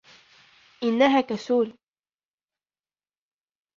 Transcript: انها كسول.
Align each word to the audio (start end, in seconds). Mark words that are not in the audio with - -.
انها 0.83 1.21
كسول. 1.21 1.77